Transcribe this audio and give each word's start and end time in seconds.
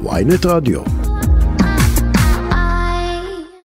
ויינט 0.00 0.46
רדיו. 0.46 0.80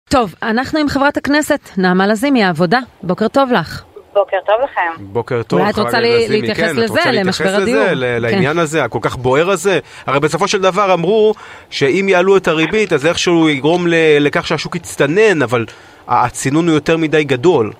טוב, 0.09 0.35
אנחנו 0.43 0.79
עם 0.79 0.87
חברת 0.89 1.17
הכנסת 1.17 1.59
נעמה 1.77 2.07
לזימי, 2.07 2.43
העבודה. 2.43 2.79
בוקר 3.03 3.27
טוב 3.27 3.51
לך. 3.51 3.83
בוקר 4.13 4.37
טוב 4.45 4.55
לכם. 4.63 5.03
בוקר 5.03 5.43
טוב, 5.43 5.59
אולי 5.59 5.71
את 5.71 5.77
רוצה 5.77 5.89
חברת 5.89 6.01
לי- 6.01 6.07
הכנסת 6.15 6.29
לזימי. 6.29 6.41
להתייחס 6.47 6.61
כן, 6.63 6.69
את 6.69 6.83
לזה, 6.83 6.87
רוצה 6.93 7.11
למשבר 7.11 7.45
להתייחס 7.45 7.61
הדיור. 7.61 7.83
לזה, 7.91 8.15
כן. 8.15 8.21
לעניין 8.21 8.59
הזה, 8.59 8.83
הכל 8.83 8.99
כך 9.01 9.15
בוער 9.15 9.49
הזה? 9.49 9.79
הרי 10.05 10.19
בסופו 10.19 10.47
של 10.47 10.61
דבר 10.61 10.93
אמרו 10.93 11.33
שאם 11.69 12.05
יעלו 12.09 12.37
את 12.37 12.47
הריבית, 12.47 12.93
אז 12.93 13.05
איכשהו 13.05 13.49
יגרום 13.49 13.85
לכך 14.19 14.47
שהשוק 14.47 14.75
יצטנן, 14.75 15.41
אבל 15.41 15.65
הצינון 16.07 16.67
הוא 16.67 16.75
יותר 16.75 16.97
מדי 16.97 17.23
גדול. 17.23 17.73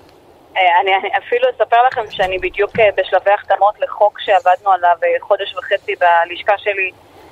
אה, 0.56 0.60
אני 0.82 0.90
אני 0.94 1.08
אפילו 1.26 1.48
אספר 1.56 1.76
לכם 1.90 2.10
שאני 2.10 2.38
בדיוק 2.38 2.70
אה, 2.80 2.88
בשלבי 2.98 3.30
החתמות 3.38 3.74
לחוק 3.80 4.20
שעבדנו 4.20 4.70
עליו 4.72 4.96
אה, 5.04 5.08
חודש 5.20 5.54
וחצי 5.58 5.92
בלשכה 6.00 6.52
שלי 6.58 6.90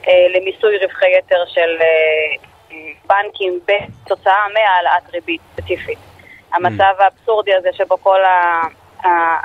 למיסוי 0.08 0.78
רווחי 0.78 1.18
יתר 1.18 1.44
של 1.48 1.76
אה, 1.80 1.86
אה, 2.72 2.76
בנקים 3.06 3.60
בתוצאה 3.66 4.44
מהעלאת 4.54 5.10
ריבית 5.12 5.40
ספציפית. 5.52 5.98
המצב 6.52 6.94
האבסורדי 6.98 7.54
הזה 7.54 7.68
שבו 7.72 7.98
כל 8.02 8.24
ה... 8.24 8.60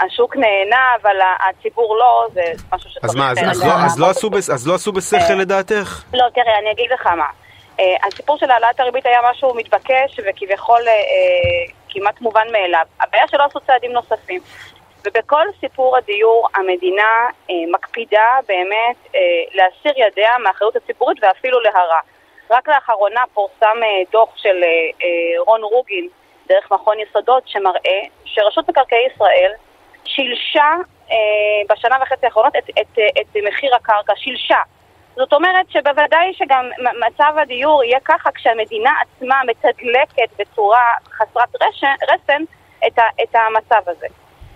השוק 0.05 0.35
נהנה, 0.35 0.81
אבל 1.01 1.15
הציבור 1.49 1.97
לא, 1.97 2.27
זה 2.33 2.41
משהו 2.73 2.89
שצריך... 2.89 3.05
אז 3.05 3.15
מה, 3.15 3.31
אז- 3.31 3.37
אה, 3.63 3.67
לא- 3.67 4.05
לא 4.05 4.09
עשו 4.09 4.29
אז 4.53 4.67
לא 4.67 4.75
עשו 4.75 4.91
בשכל 4.91 5.33
לדעתך? 5.33 6.03
לא, 6.13 6.25
תראה, 6.33 6.59
אני 6.59 6.71
אגיד 6.71 6.91
לך 6.91 7.07
מה. 7.07 7.27
הסיפור 8.07 8.37
של 8.37 8.51
העלאת 8.51 8.79
הריבית 8.79 9.05
היה 9.05 9.19
משהו 9.31 9.53
מתבקש 9.55 10.19
וכביכול 10.25 10.79
כמעט 11.89 12.21
מובן 12.21 12.47
מאליו. 12.51 12.85
הבעיה 13.01 13.23
שלא 13.27 13.43
עשו 13.43 13.59
צעדים 13.59 13.91
נוספים. 13.91 14.41
ובכל 15.05 15.45
סיפור 15.59 15.97
הדיור 15.97 16.47
המדינה 16.55 17.27
uh, 17.29 17.51
מקפידה 17.71 18.37
באמת 18.47 18.95
uh, 19.07 19.17
להסיר 19.53 19.93
ידיה 19.95 20.37
מהאחריות 20.43 20.75
הציבורית 20.75 21.17
ואפילו 21.21 21.59
להרע. 21.59 21.99
רק 22.49 22.67
לאחרונה 22.67 23.21
פורסם 23.33 23.77
uh, 23.81 24.11
דוח 24.11 24.37
של 24.37 24.63
uh, 24.63 24.95
uh, 25.01 25.45
רון 25.47 25.63
רוגין 25.63 26.07
דרך 26.47 26.71
מכון 26.71 26.99
יסודות 26.99 27.43
שמראה 27.47 28.01
שרשות 28.25 28.69
מקרקעי 28.69 29.07
ישראל 29.15 29.51
שילשה 30.05 30.75
uh, 31.07 31.11
בשנה 31.69 31.97
וחצי 32.01 32.25
האחרונות 32.25 32.55
את, 32.55 32.69
את, 32.69 32.77
את, 32.79 32.99
את 33.21 33.37
מחיר 33.47 33.75
הקרקע, 33.75 34.13
שילשה. 34.15 34.61
זאת 35.15 35.33
אומרת 35.33 35.69
שבוודאי 35.69 36.33
שגם 36.33 36.69
מצב 37.07 37.33
הדיור 37.37 37.83
יהיה 37.83 37.99
ככה 38.05 38.31
כשהמדינה 38.31 38.91
עצמה 39.01 39.41
מתדלקת 39.47 40.29
בצורה 40.39 40.83
חסרת 41.11 41.49
רשן, 41.61 41.95
רסן 42.09 42.43
את, 42.87 42.99
ה, 42.99 43.03
את 43.23 43.35
המצב 43.35 43.89
הזה. 43.89 44.07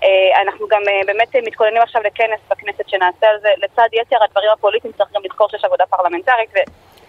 אה, 0.03 0.41
אנחנו 0.41 0.67
גם 0.67 0.81
אה, 0.87 1.01
באמת 1.05 1.35
מתכוננים 1.47 1.81
עכשיו 1.81 2.01
לכנס 2.01 2.39
בכנסת 2.49 2.89
שנעשה 2.89 3.27
על 3.27 3.39
זה. 3.39 3.49
לצד 3.57 3.87
יתר 3.93 4.23
הדברים 4.23 4.49
הפוליטיים 4.53 4.93
צריך 4.97 5.09
גם 5.13 5.21
לזכור 5.25 5.49
שיש 5.49 5.65
עבודה 5.65 5.83
פרלמנטרית 5.89 6.49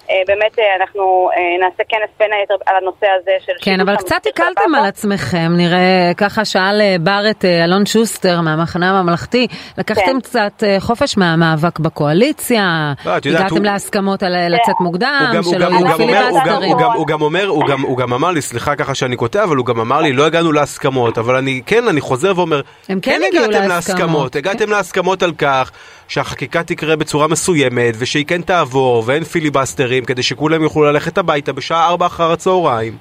ובאמת 0.04 0.56
אנחנו 0.80 1.02
אה, 1.36 1.40
נעשה 1.66 1.82
כנס 1.88 2.10
בין 2.18 2.28
היתר 2.40 2.54
על 2.66 2.76
הנושא 2.82 3.06
הזה 3.20 3.30
של... 3.46 3.52
כן, 3.62 3.80
אבל 3.80 3.96
קצת 3.96 4.26
הקלתם. 4.30 4.74
על 4.78 4.84
עצמכם, 4.84 5.52
נראה, 5.56 5.78
ככה 6.16 6.44
שאל 6.44 6.80
אה, 6.80 6.96
בר 7.00 7.24
את 7.30 7.44
אה, 7.44 7.64
אלון 7.64 7.86
שוסטר 7.86 8.40
מהמחנה 8.40 8.90
הממלכתי, 8.98 9.46
לקחתם 9.78 10.02
כן. 10.04 10.20
קצת 10.20 10.62
אה, 10.66 10.76
חופש 10.80 11.16
מהמאבק 11.16 11.78
בקואליציה, 11.78 12.92
לא, 13.06 13.10
הגעתם 13.12 13.64
להסכמות 13.64 14.22
על 14.22 14.34
אה, 14.34 14.48
לצאת 14.48 14.74
מוקדם, 14.80 15.32
שלא 15.52 15.64
יהיו 15.64 15.96
פיליבסטרים. 15.96 16.72
הוא 16.94 17.06
גם- 17.06 17.22
אומר, 17.22 17.46
הוא 17.82 17.98
גם- 17.98 18.12
אמר 18.12 18.30
לי, 18.30 18.42
סליחה 18.42 18.76
ככה 18.76 18.94
שאני 18.94 19.16
קוטע, 19.16 19.44
אבל 19.44 19.56
הוא 19.56 19.66
גם 19.66 19.80
אמר 19.80 20.00
לי, 20.00 20.12
לא 20.12 20.26
הגענו 20.26 20.52
להסכמות, 20.52 21.18
אבל 21.18 21.36
אני, 21.36 21.60
כן, 21.66 21.88
אני 21.88 22.00
חוזר 22.00 22.32
ואומר, 22.36 22.60
הם 22.88 23.00
כן 23.00 23.20
הגיעו 23.28 23.44
הגעתם 23.44 23.68
להסכמות, 23.68 24.32
כן. 24.32 24.38
הגעתם 24.38 24.70
להסכמות 24.70 25.22
על 25.22 25.32
כך 25.38 25.70
שהחקיקה 26.08 26.62
תקרה 26.62 26.96
בצורה 26.96 27.28
מסוימת, 27.28 27.94
ושהיא 27.98 28.24
כן 28.26 28.42
תעבור, 28.42 29.02
ואין 29.06 29.24
פיליבסטרים, 29.24 29.93
כדי 30.04 30.22
שכולם 30.22 30.62
יוכלו 30.62 30.84
ללכת 30.84 31.18
הביתה 31.18 31.52
בשעה 31.52 31.88
4 31.88 32.06
אחר 32.06 32.32
הצהריים. 32.32 32.92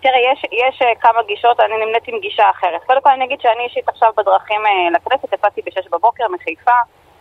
תראה, 0.00 0.20
יש, 0.32 0.44
יש 0.52 0.82
אה, 0.82 0.94
כמה 1.00 1.22
גישות, 1.26 1.60
אני 1.60 1.84
נמנית 1.84 2.02
עם 2.06 2.18
גישה 2.20 2.50
אחרת. 2.50 2.84
קודם 2.86 3.00
כל 3.02 3.10
אני 3.10 3.24
אגיד 3.24 3.40
שאני 3.40 3.64
אישית 3.64 3.88
עכשיו 3.88 4.10
בדרכים 4.16 4.60
אה, 4.66 4.90
לכנסת, 4.94 5.32
יצאתי 5.32 5.60
בשש 5.66 5.86
בבוקר 5.92 6.24
מחיפה, 6.28 6.78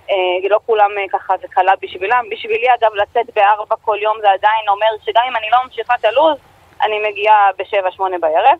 אה, 0.09 0.15
לא 0.49 0.59
כולם 0.65 0.89
אה, 0.97 1.03
ככה 1.11 1.33
זה 1.41 1.47
קלה 1.47 1.73
בשבילם. 1.81 2.23
בשבילי 2.31 2.67
אגב 2.79 2.91
לצאת 2.95 3.35
בארבע 3.35 3.75
כל 3.81 3.97
יום 4.01 4.17
זה 4.21 4.31
עדיין 4.31 4.65
אומר 4.69 4.91
שגם 5.05 5.23
אם 5.29 5.35
אני 5.35 5.47
לא 5.51 5.57
ממשיכה 5.63 5.93
את 5.99 6.05
הלו"ז, 6.05 6.37
אני 6.85 7.09
מגיעה 7.09 7.49
בשבע 7.59 7.91
שמונה 7.91 8.17
בערב. 8.19 8.57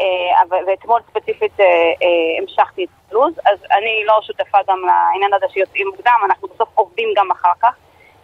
אה, 0.00 0.58
ואתמול 0.66 1.00
ספציפית 1.10 1.60
אה, 1.60 1.66
אה, 1.66 2.42
המשכתי 2.42 2.84
את 2.84 3.10
הלו"ז, 3.10 3.34
אז 3.44 3.58
אני 3.78 4.04
לא 4.06 4.20
שותפה 4.22 4.58
גם 4.68 4.78
לעניין 4.86 5.34
הזה 5.34 5.46
שיוצאים 5.52 5.86
מוקדם, 5.86 6.20
אנחנו 6.24 6.48
בסוף 6.48 6.68
עובדים 6.74 7.08
גם 7.16 7.30
אחר 7.30 7.52
כך. 7.62 7.74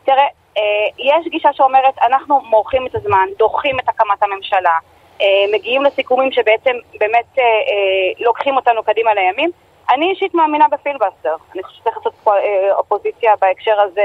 תראה, 0.08 0.26
אה, 0.56 0.62
יש 0.98 1.28
גישה 1.30 1.48
שאומרת, 1.52 1.94
אנחנו 2.06 2.40
מורחים 2.40 2.86
את 2.86 2.94
הזמן, 2.94 3.26
דוחים 3.38 3.78
את 3.80 3.88
הקמת 3.88 4.22
הממשלה, 4.22 4.76
אה, 5.20 5.26
מגיעים 5.52 5.84
לסיכומים 5.84 6.32
שבעצם 6.32 6.70
באמת 7.00 7.38
אה, 7.38 7.44
לוקחים 8.24 8.56
אותנו 8.56 8.82
קדימה 8.82 9.14
לימים. 9.14 9.50
אני 9.90 10.10
אישית 10.10 10.34
מאמינה 10.34 10.64
בפילבסטר. 10.72 11.34
אני 11.54 11.62
חושבת 11.62 11.80
שצריך 11.80 11.96
לעשות 11.96 12.14
פה 12.24 12.32
אופוזיציה 12.72 13.32
בהקשר 13.40 13.80
הזה. 13.80 14.02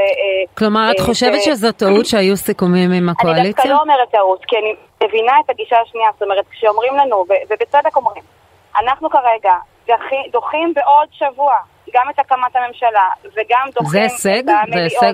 כלומר, 0.58 0.92
את 0.92 1.00
חושבת 1.00 1.42
שזו 1.42 1.72
טעות 1.72 2.06
שהיו 2.06 2.38
סיכומים 2.38 2.92
עם 2.92 2.92
אני 2.92 3.08
דווקא 3.08 3.22
הקואליציה? 3.22 3.72
לא 3.72 3.82
אומרת 3.82 4.10
טעות, 4.12 4.46
כי 4.46 4.56
אני 4.58 4.76
מבינה 5.04 5.34
את 5.46 5.50
הגישה 5.50 5.76
השנייה, 5.82 6.10
זאת 6.14 6.22
אומרת, 6.22 6.46
כשאומרים 6.52 6.96
לנו, 6.96 7.26
ובצדק 7.50 7.96
אומרים, 7.96 8.24
אנחנו 8.82 9.10
כרגע 9.10 9.54
דוחים 10.32 10.74
בעוד 10.74 11.08
שבוע 11.12 11.54
גם 11.94 12.10
את 12.10 12.20
הקמת 12.20 12.56
הממשלה, 12.56 13.08
וגם 13.24 13.68
דוחים 13.74 13.90
זה 13.90 14.02
הישג? 14.02 14.40
את 14.40 14.46
זה 14.46 14.58
המליאות. 14.58 15.04
הישג 15.04 15.14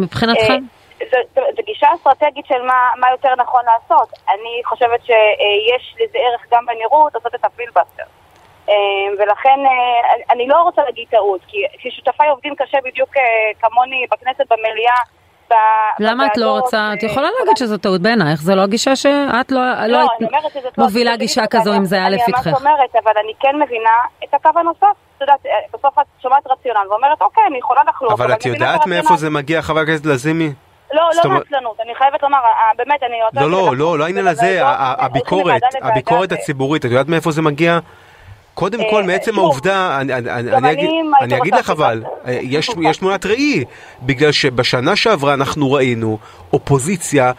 מבחינתכם? 0.00 0.58
אה, 1.02 1.06
זו- 1.10 1.62
גישה 1.66 1.88
אסטרטגית 1.94 2.46
של 2.46 2.62
מה, 2.62 2.88
מה 2.96 3.10
יותר 3.10 3.34
נכון 3.36 3.62
לעשות. 3.64 4.08
אני 4.28 4.60
חושבת 4.64 5.00
שיש 5.04 5.94
לזה 6.00 6.18
ערך 6.18 6.46
גם 6.52 6.66
בנראות 6.66 7.14
לעשות 7.14 7.34
את 7.34 7.44
הפילבסטר. 7.44 8.02
אה, 8.68 8.74
ולכן 9.18 9.58
אה, 9.66 10.22
אני- 10.30 10.48
לא 10.48 10.62
רוצה 10.62 10.82
להגיד 10.82 11.08
טעות, 11.10 11.40
כי 11.48 11.58
כששותפיי 11.78 12.28
עובדים 12.28 12.54
קשה 12.56 12.78
בדיוק 12.84 13.10
כמוני 13.60 14.06
בכנסת, 14.10 14.52
במליאה, 14.52 14.94
למה 15.98 16.26
את 16.26 16.36
לא 16.36 16.50
רוצה? 16.50 16.90
את 16.98 17.04
אה, 17.04 17.08
יכולה 17.10 17.28
להגיד 17.38 17.56
שזו 17.56 17.76
טעות 17.78 18.00
בעינייך, 18.00 18.40
זו 18.42 18.54
לא 18.54 18.66
גישה 18.66 18.96
שאת 18.96 19.52
לא 19.52 19.60
לא 19.60 19.86
לא, 19.86 19.98
היית 19.98 20.10
אני 20.20 20.28
לא... 20.64 20.84
מובילה 20.84 21.16
גישה 21.16 21.46
כזו 21.46 21.70
אני- 21.70 21.78
אם 21.78 21.84
זה 21.84 21.96
היה 21.96 22.06
אני 22.06 22.16
לפתחך. 22.16 22.46
ממש 22.46 22.56
אומרת, 22.60 22.90
אבל 23.04 23.12
אני 23.24 23.32
כן 23.40 23.56
מבינה 23.64 23.90
את 24.24 24.34
הקו 24.34 24.50
הנוסף. 24.58 24.86
את 25.16 25.20
יודעת, 25.20 25.46
אה, 25.46 25.50
בסוף 25.74 25.98
את 25.98 26.22
שומעת 26.22 26.46
רציונל 26.46 26.80
ואומרת, 26.90 27.20
אוקיי, 27.22 27.42
אני 27.48 27.58
יכולה 27.58 27.80
לחלוק, 27.88 28.12
אבל 28.12 28.32
את 28.32 28.46
אני 28.46 28.54
יודעת 28.54 28.86
מאיפה. 28.86 29.16
זה 29.16 29.30
מגיע, 29.30 29.62
חברת 29.62 29.82
הכנסת 29.82 30.06
לזימי? 30.06 30.52
לא, 30.92 31.02
לא 31.24 31.30
מעצלנות, 31.30 31.80
אני 31.80 31.94
חייבת 31.94 32.22
לומר, 32.22 32.38
אה, 32.38 32.70
באמת, 32.78 33.02
אני 33.02 33.16
רוצה... 33.26 33.40
לא, 33.40 33.50
לא, 33.50 33.76
לא, 33.76 33.98
לא 33.98 34.04
העניין 34.04 34.26
הזה, 34.26 34.60
הביקורת, 34.64 35.62
הביקורת 35.82 36.32
הציבורית, 36.32 36.84
את 36.84 36.90
יודעת 36.90 37.08
מאיפה 37.08 37.30
זה 37.30 37.42
מגיע? 37.42 37.78
קודם 38.60 38.80
אה, 38.80 38.90
כל, 38.90 39.02
מעצם 39.04 39.38
העובדה, 39.38 39.98
אני- 40.00 41.40
אגיד- 41.40 41.54
לך 41.54 41.70
אבל. 41.70 42.02
אה, 42.26 42.38
יש 42.42 42.70
יש 42.82 42.96
תמונת 42.96 43.26
ראי, 43.26 43.64
בגלל 44.02 44.32
שבשנה 44.32 44.96
שעברה 44.96 45.34
אנחנו 45.34 45.72
ראינו 45.72 46.18
אופוזיציה 46.52 47.32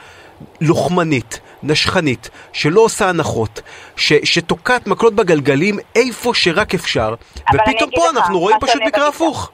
לוחמנית, 0.61 1.39
נשכנית, 1.63 2.29
שלא 2.53 2.81
עושה 2.81 3.09
הנחות, 3.09 3.61
ש- 3.95 4.13
שתוקעת 4.23 4.87
מקלות 4.87 5.13
בגלגלים 5.13 5.75
איפה 5.95 6.33
שרק 6.33 6.73
אפשר, 6.73 7.13
ופתאום 7.53 7.89
פה 7.95 8.07
לך, 8.11 8.17
אנחנו 8.17 8.39
רואים 8.39 8.57
פשוט 8.61 8.81
מקרה. 8.85 9.07
הפוך. 9.07 9.51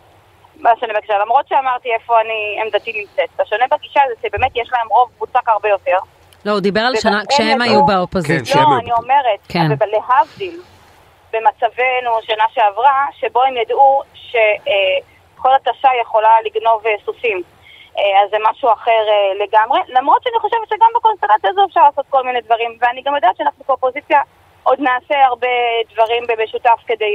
מה 0.59 0.69
שאני 0.79 0.91
מבקשה, 0.93 1.13
למרות 1.25 1.45
שאמרתי 1.49 1.89
איפה 2.01 2.13
אני, 2.21 2.61
עמדתי 2.63 2.91
נמצאת. 3.01 3.39
השונה 3.39 3.65
בגישה 3.71 3.99
זה 4.09 4.27
שבאמת 4.27 4.51
יש 4.55 4.69
להם 4.71 4.87
רוב 4.89 5.09
מוצק 5.19 5.49
הרבה 5.49 5.69
יותר. 5.69 5.97
לא, 6.45 6.51
הוא 6.51 6.59
דיבר 6.59 6.79
על 6.81 6.95
שנה 6.99 7.19
הם 7.19 7.25
כשהם 7.29 7.61
היו 7.61 7.81
כן, 7.81 7.93
באופוזיציה. 7.93 8.61
לא, 8.61 8.67
אני 8.81 8.91
אומרת, 8.91 9.39
כן. 9.49 9.71
אבל 9.79 9.87
להבדיל, 9.91 10.59
במצבנו 11.37 12.11
שנה 12.21 12.43
שעברה, 12.53 13.05
שבו 13.19 13.43
הם 13.43 13.57
ידעו 13.57 14.01
שכל 14.13 15.49
התשה 15.55 15.89
יכולה 16.01 16.29
לגנוב 16.45 16.87
אה, 16.87 16.91
סוסים. 17.05 17.41
אה, 17.97 18.23
אז 18.23 18.29
זה 18.31 18.37
משהו 18.51 18.73
אחר 18.73 19.01
אה, 19.09 19.45
לגמרי, 19.45 19.79
למרות 19.87 20.23
שאני 20.23 20.39
חושבת 20.41 20.67
שגם 20.69 20.87
בקונסטלציה 20.95 21.49
הזו 21.49 21.61
אפשר 21.69 21.81
לעשות 21.81 22.05
כל 22.09 22.23
מיני 22.23 22.41
דברים, 22.41 22.77
ואני 22.81 23.01
גם 23.05 23.15
יודעת 23.15 23.37
שאנחנו 23.37 23.65
כאופוזיציה 23.65 24.19
עוד 24.63 24.79
נעשה 24.79 25.25
הרבה 25.25 25.47
דברים 25.93 26.23
במשותף 26.27 26.79
כדי... 26.87 27.05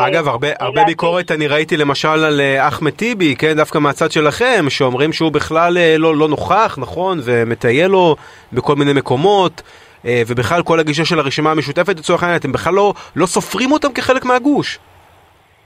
אגב, 0.00 0.28
הרבה, 0.28 0.48
הרבה. 0.60 0.84
ביקורת 0.84 1.30
אני 1.30 1.46
ראיתי 1.46 1.76
למשל 1.76 2.24
על 2.24 2.40
אחמד 2.58 2.90
טיבי, 2.90 3.36
כן, 3.36 3.56
דווקא 3.56 3.78
מהצד 3.78 4.10
שלכם, 4.10 4.64
שאומרים 4.68 5.12
שהוא 5.12 5.32
בכלל 5.32 5.76
לא, 5.98 6.16
לא 6.16 6.28
נוכח, 6.28 6.78
נכון, 6.78 7.18
ומטייל 7.24 7.86
לו 7.86 8.16
בכל 8.52 8.76
מיני 8.76 8.92
מקומות, 8.92 9.62
ובכלל 10.04 10.62
כל 10.62 10.80
הגישה 10.80 11.04
של 11.04 11.18
הרשימה 11.18 11.50
המשותפת 11.50 11.98
לצורך 11.98 12.22
העניין, 12.22 12.40
אתם 12.40 12.52
בכלל 12.52 12.74
לא, 12.74 12.94
לא 13.16 13.26
סופרים 13.26 13.72
אותם 13.72 13.92
כחלק 13.92 14.24
מהגוש. 14.24 14.78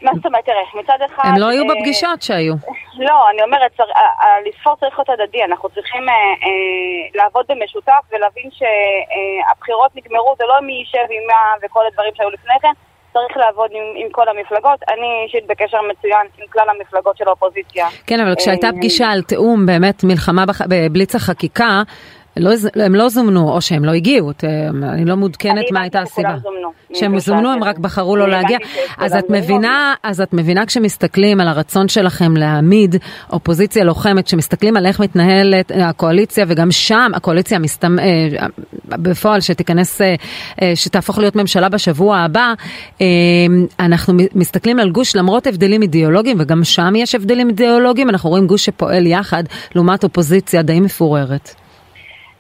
מה 0.03 0.11
זאת 0.15 0.27
אומרת, 0.27 0.45
תראה, 0.45 0.83
מצד 0.83 0.99
אחד... 1.07 1.23
הם 1.25 1.39
לא 1.39 1.49
היו 1.49 1.63
אה, 1.63 1.75
בפגישות 1.75 2.23
שהיו. 2.23 2.55
לא, 2.99 3.31
אני 3.31 3.43
אומרת, 3.43 3.73
לספור 4.47 4.77
צריך 4.81 4.99
להיות 4.99 5.11
הדדי, 5.11 5.45
אנחנו 5.45 5.69
צריכים 5.69 6.09
אה, 6.09 6.15
אה, 6.15 7.03
לעבוד 7.15 7.45
במשותף 7.49 8.03
ולהבין 8.13 8.49
שהבחירות 8.59 9.91
נגמרו, 9.97 10.35
זה 10.39 10.45
לא 10.49 10.67
מי 10.67 10.73
יישב 10.73 11.07
עם 11.17 11.25
מה 11.27 11.43
וכל 11.63 11.87
הדברים 11.87 12.13
שהיו 12.15 12.31
לפני 12.31 12.55
כן, 12.63 12.73
צריך 13.13 13.37
לעבוד 13.37 13.71
עם, 13.73 13.83
עם 13.97 14.09
כל 14.13 14.29
המפלגות. 14.29 14.81
אני 14.89 15.25
אישית 15.25 15.47
בקשר 15.47 15.79
מצוין 15.91 16.27
עם 16.39 16.47
כלל 16.53 16.69
המפלגות 16.69 17.17
של 17.17 17.29
האופוזיציה. 17.29 17.87
כן, 18.07 18.21
אבל 18.21 18.35
כשהייתה 18.35 18.67
אה, 18.67 18.73
פגישה 18.73 19.07
על 19.07 19.23
תיאום, 19.23 19.67
באמת 19.67 20.05
מלחמה. 20.05 20.45
בבליץ 20.69 21.15
החקיקה, 21.15 21.83
לא, 22.37 22.51
הם 22.77 22.95
לא 22.95 23.09
זומנו, 23.09 23.53
או 23.53 23.61
שהם 23.61 23.85
לא 23.85 23.93
הגיעו, 23.93 24.31
אני 24.83 25.05
לא 25.05 25.17
מעודכנת 25.17 25.65
מה 25.73 25.81
הייתה 25.81 26.01
הסיבה. 26.01 26.37
שהם 26.95 27.19
זומנו, 27.19 27.53
הם 27.53 27.65
רק 27.65 27.79
בחרו 27.79 28.17
לא 28.17 28.29
להגיע. 28.29 28.59
אז 28.99 29.15
את 29.15 29.31
מבינה, 29.31 29.95
אז 30.03 30.21
את 30.21 30.33
מבינה 30.33 30.67
כשמסתכלים 30.67 31.41
על 31.41 31.49
הרצון 31.49 31.89
שלכם 31.89 32.37
להעמיד 32.37 32.97
אופוזיציה 33.33 33.85
לוחמת, 33.85 34.29
שמסתכלים 34.29 34.77
על 34.77 34.87
איך 34.87 35.01
מתנהלת 35.01 35.73
הקואליציה, 35.75 36.45
וגם 36.49 36.71
שם 36.71 37.11
הקואליציה 37.15 37.59
מסתמ... 37.59 37.99
אה, 37.99 38.47
בפועל 38.89 39.41
שתיכנס, 39.41 40.01
אה, 40.01 40.15
שתהפוך 40.75 41.19
להיות 41.19 41.37
ממשלה 41.37 41.69
בשבוע 41.69 42.19
הבא, 42.19 42.53
אה, 43.01 43.07
אנחנו 43.81 44.15
מסתכלים 44.35 44.79
על 44.79 44.91
גוש 44.91 45.17
למרות 45.17 45.47
הבדלים 45.47 45.83
אידיאולוגיים, 45.83 46.37
וגם 46.41 46.65
שם 46.65 46.93
יש 46.97 47.15
הבדלים 47.15 47.49
אידיאולוגיים, 47.49 48.09
אנחנו 48.09 48.31
רואים 48.31 48.47
גוש 48.47 48.65
שפועל 48.65 49.07
יחד, 49.07 49.45
לעומת 49.75 50.05
אופוזיציה 50.05 50.63
די 50.63 50.81
מפוררת. 50.81 51.62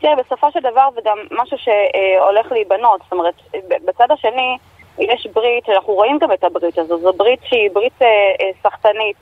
תראה, 0.02 0.16
בסופו 0.16 0.50
של 0.50 0.60
דבר 0.60 0.88
זה 0.94 1.00
גם 1.04 1.18
משהו 1.30 1.56
שהולך 1.58 2.52
להיבנות, 2.52 3.00
זאת 3.02 3.12
אומרת, 3.12 3.34
בצד 3.84 4.10
השני 4.10 4.58
יש 4.98 5.26
ברית, 5.34 5.68
אנחנו 5.68 5.92
רואים 5.92 6.18
גם 6.18 6.32
את 6.32 6.44
הברית 6.44 6.78
הזו, 6.78 6.98
זו 6.98 7.12
ברית 7.12 7.40
שהיא 7.44 7.70
ברית 7.72 8.02
אה, 8.02 8.06
אה, 8.40 8.50
סחטנית, 8.62 9.16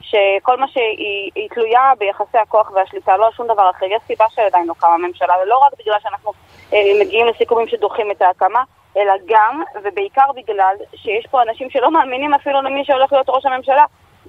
שכל 0.00 0.56
מה 0.56 0.68
שהיא 0.68 1.48
תלויה 1.54 1.92
ביחסי 1.98 2.38
הכוח 2.38 2.70
והשליטה, 2.74 3.16
לא 3.16 3.30
שום 3.36 3.46
דבר 3.46 3.70
אחר. 3.70 3.86
יש 3.86 4.02
סיבה 4.06 4.24
שעדיין 4.34 4.66
לא 4.66 4.74
קמה 4.78 4.96
ממשלה, 4.98 5.34
ולא 5.42 5.58
רק 5.58 5.72
בגלל 5.80 5.96
שאנחנו 6.02 6.32
אה, 6.72 6.78
מגיעים 7.00 7.26
לסיכומים 7.26 7.68
שדוחים 7.68 8.10
את 8.10 8.22
ההקמה, 8.22 8.62
אלא 8.96 9.12
גם, 9.26 9.62
ובעיקר 9.82 10.32
בגלל, 10.36 10.74
שיש 10.94 11.26
פה 11.30 11.42
אנשים 11.42 11.70
שלא 11.70 11.90
מאמינים 11.90 12.34
אפילו 12.34 12.62
למי 12.62 12.84
שהולך 12.84 13.12
להיות 13.12 13.28
ראש 13.28 13.46
הממשלה. 13.46 13.84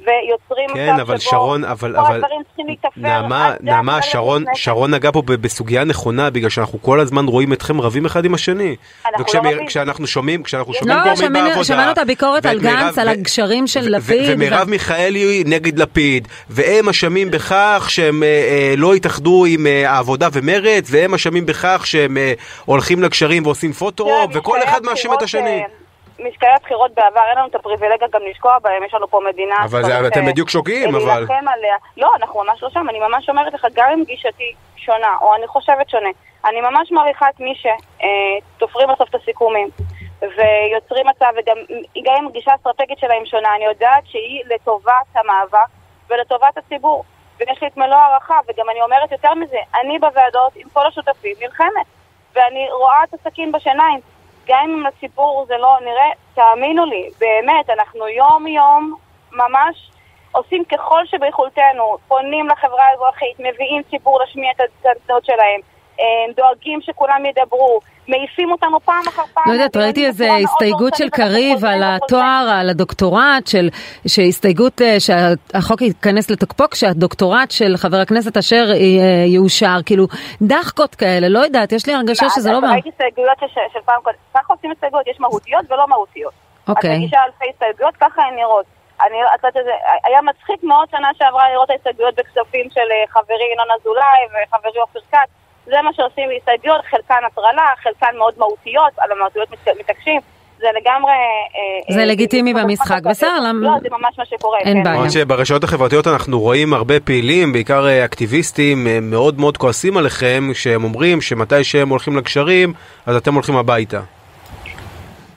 ויוצרים 0.06 0.70
כן, 0.74 0.94
מצב 0.94 1.02
אבל 1.02 1.18
שבו 1.18 1.32
שרון, 1.32 1.64
אבל, 1.64 1.94
כל 1.94 2.00
אבל... 2.00 2.16
הדברים 2.16 2.42
צריכים 2.48 2.68
להתאפר. 2.68 3.02
נעמה, 3.02 3.54
נעמה 3.60 4.02
שרון, 4.02 4.44
שרון 4.54 4.94
נגע 4.94 5.12
פה 5.12 5.22
בסוגיה 5.22 5.84
נכונה, 5.84 6.30
בגלל 6.30 6.50
שאנחנו 6.50 6.82
כל 6.82 7.00
הזמן 7.00 7.26
רואים 7.26 7.54
אתכם 7.54 7.82
רבים 7.82 8.06
אחד 8.06 8.26
עם 8.26 8.34
השני. 8.34 8.76
אנחנו 9.06 9.24
לא 9.34 9.40
רבים. 9.40 9.68
כשאנחנו 9.68 10.08
שומעים, 10.08 10.44
כשאנחנו 10.44 10.74
שומעים 10.74 10.98
לא, 10.98 11.04
גורמים 11.04 11.34
בעבודה... 11.34 11.64
שמענו 11.64 11.92
את 11.92 11.98
הביקורת 11.98 12.46
על 12.46 12.60
גנץ, 12.60 12.98
על 12.98 13.08
הגשרים 13.08 13.68
של 13.68 13.96
לפיד. 13.96 14.30
ומרב 14.34 14.70
מיכאלי 14.70 15.44
נגד 15.46 15.80
לפיד, 15.80 16.28
והם 16.50 16.90
אשמים 16.90 17.32
בכך 17.32 17.86
שהם 17.90 18.24
אה, 18.24 18.28
אה, 18.28 18.74
לא 18.78 18.94
התאחדו 18.94 19.46
עם 19.46 19.68
אה, 19.68 19.92
העבודה 19.92 20.28
ומרצ, 20.34 20.88
והם 20.92 21.14
אשמים 21.14 21.46
בכך 21.46 21.82
שהם 21.86 22.18
הולכים 22.66 23.04
לגשרים 23.04 23.46
ועושים 23.46 23.74
פוטו, 23.74 24.28
וכל 24.34 24.64
אחד 24.64 24.84
מאשים 24.84 25.14
את 25.14 25.22
השני. 25.22 25.64
משקעי 26.20 26.54
הבחירות 26.56 26.94
בעבר, 26.94 27.22
אין 27.30 27.38
לנו 27.38 27.48
את 27.48 27.56
הפריבילגיה 27.56 28.08
גם 28.08 28.22
לשקוע 28.30 28.60
בהם, 28.60 28.84
יש 28.84 28.94
לנו 28.94 29.08
פה 29.08 29.20
מדינה... 29.30 29.56
אבל 29.64 29.84
זה, 29.84 30.08
אתם 30.08 30.26
בדיוק 30.26 30.50
שוקעים, 30.50 30.96
אבל... 30.96 31.06
להילחם 31.06 31.48
עליה. 31.48 31.76
לא, 31.98 32.12
אנחנו 32.16 32.44
ממש 32.44 32.64
לא 32.64 32.70
שם, 32.70 32.90
אני 32.90 33.00
ממש 33.00 33.30
אומרת 33.30 33.54
לך, 33.54 33.68
גם 33.74 33.90
אם 33.94 34.04
גישתי 34.04 34.54
שונה, 34.78 35.18
או 35.22 35.36
אני 35.36 35.48
חושבת 35.48 35.90
שונה, 35.90 36.10
אני 36.46 36.62
ממש 36.62 36.92
מעריכה 36.92 37.30
את 37.30 37.40
מי 37.40 37.54
שתופרים 37.56 38.90
בסוף 38.94 39.10
את 39.10 39.16
הסיכומים, 39.16 39.70
ויוצרים 40.22 41.08
מצב, 41.08 41.32
וגם 41.38 41.58
גם 42.04 42.14
אם 42.20 42.28
הגישה 42.28 42.52
האסטרטגית 42.52 43.00
שלהם 43.00 43.26
שונה, 43.26 43.56
אני 43.56 43.66
יודעת 43.66 44.04
שהיא 44.06 44.44
לטובת 44.46 45.08
המאבק 45.16 45.70
ולטובת 46.10 46.58
הציבור. 46.58 47.04
ויש 47.40 47.62
לי 47.62 47.68
את 47.68 47.78
מלוא 47.78 47.96
הערכה, 47.96 48.40
וגם 48.48 48.70
אני 48.70 48.82
אומרת 48.82 49.12
יותר 49.12 49.34
מזה, 49.34 49.58
אני 49.82 50.00
בוועדות 50.00 50.56
עם 50.56 50.70
כל 50.74 50.88
השותפים 50.88 51.36
נלחמת, 51.42 51.86
ואני 52.36 52.68
רואה 52.72 53.04
את 53.04 53.14
הסכין 53.14 53.52
בשיניים. 53.52 54.00
גם 54.48 54.70
אם 54.70 54.84
לציבור 54.86 55.46
זה 55.48 55.58
לא 55.58 55.78
נראה, 55.82 56.10
תאמינו 56.34 56.86
לי, 56.86 57.10
באמת, 57.20 57.70
אנחנו 57.70 58.08
יום-יום 58.08 58.96
ממש 59.32 59.92
עושים 60.32 60.66
ככל 60.66 61.06
שביכולתנו, 61.06 61.98
פונים 62.08 62.48
לחברה 62.48 62.84
האזרחית, 62.84 63.40
מביאים 63.40 63.84
ציבור 63.90 64.20
להשמיע 64.20 64.52
את 64.52 64.62
הצדדות 64.62 65.26
שלהם, 65.26 65.60
דואגים 66.36 66.80
שכולם 66.82 67.26
ידברו, 67.26 67.80
מעיפים 68.08 68.52
אותנו 68.52 68.80
פעם 68.80 69.04
אחר 69.08 69.24
פעם. 69.34 69.44
לא 69.48 69.54
יודעת, 69.54 69.78
ראיתי 69.78 70.06
איזו 70.06 70.26
הסתייגות 70.44 70.96
של 70.96 71.10
קריב 71.10 71.66
על 71.66 71.82
התואר, 71.84 72.58
על 72.60 72.70
הדוקטורט, 72.70 73.48
של, 73.48 73.70
שהסתייגות 74.08 74.82
אה, 74.82 75.00
שהחוק 75.00 75.82
ייכנס 75.82 76.32
לתוקפו 76.32 76.64
כשהדוקטורט 76.72 77.52
של 77.52 77.78
חבר 77.78 77.98
הכנסת 77.98 78.38
אשר 78.38 78.66
אה, 78.72 79.26
יאושר, 79.26 79.78
כאילו 79.86 80.06
דחקות 80.42 80.96
כאלה, 80.96 81.30
לא 81.30 81.40
יודעת, 81.40 81.72
יש 81.72 81.88
לי 81.88 81.94
הרגשה 81.94 82.26
שזה 82.30 82.52
לא... 82.52 82.58
ראיתי 82.58 82.90
הסתייגויות 82.90 83.38
של 83.74 83.80
פעם 83.86 84.02
קודם, 84.04 84.18
ככה 84.34 84.54
עושים 84.54 84.72
הסתייגויות, 84.72 85.08
יש 85.08 85.20
מהותיות 85.20 85.72
ולא 85.72 85.88
מהותיות. 85.88 86.34
אוקיי. 86.68 86.92
את 86.92 86.98
מגישה 86.98 87.18
אלפי 87.26 87.46
הסתייגויות, 87.54 87.96
ככה 88.00 88.22
הן 88.22 88.36
נראות. 88.36 88.66
אני, 89.06 89.18
את 89.36 89.44
יודעת, 89.44 89.66
היה 90.04 90.22
מצחיק 90.22 90.64
מאוד 90.64 90.90
שנה 90.92 91.10
שעברה 91.18 91.50
לראות 91.54 91.70
ההסתייגויות 91.70 92.16
בכספים 92.16 92.70
של 92.70 92.88
אה, 92.92 93.04
חברי 93.08 93.48
ינון 93.54 93.68
אזולאי 93.80 94.22
וחברי 94.32 94.82
אופיר 94.82 95.02
כץ. 95.12 95.30
זה 95.68 95.82
מה 95.84 95.94
שעושים 95.94 96.30
בהסתייגויות, 96.30 96.86
חלקן 96.86 97.22
הטרלה, 97.28 97.74
חלקן 97.84 98.18
מאוד 98.18 98.34
מהותיות, 98.38 98.92
על 98.98 99.12
המהותיות 99.12 99.50
מתעקשים. 99.80 100.22
זה 100.60 100.68
לגמרי... 100.82 101.12
אה, 101.92 101.96
זה 101.96 102.06
לגיטימי 102.06 102.54
במשחק, 102.54 103.02
בסדר, 103.04 103.40
למה... 103.40 103.68
לא, 103.68 103.80
זה 103.82 103.90
ממש 103.92 104.16
מה 104.18 104.26
שקורה. 104.26 104.60
אין 104.60 104.78
כן. 104.78 104.84
בעיה. 104.84 104.96
למרות 104.96 105.12
שברשתות 105.12 105.64
החברתיות 105.64 106.08
אנחנו 106.08 106.40
רואים 106.40 106.74
הרבה 106.74 107.00
פעילים, 107.00 107.54
בעיקר 107.54 107.88
אה, 107.88 108.06
אקטיביסטים, 108.06 108.88
מאוד 109.02 109.40
מאוד 109.40 109.58
כועסים 109.58 109.98
עליכם, 109.98 110.44
שהם 110.54 110.84
אומרים 110.84 111.22
שמתי 111.22 111.64
שהם 111.64 111.90
הולכים 111.90 112.18
לגשרים, 112.18 112.74
אז 113.06 113.16
אתם 113.16 113.34
הולכים 113.34 113.56
הביתה. 113.58 114.00